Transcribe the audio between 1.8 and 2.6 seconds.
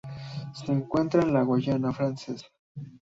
Francesa.